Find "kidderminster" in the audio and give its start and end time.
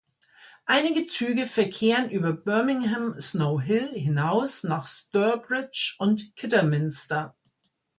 6.35-7.35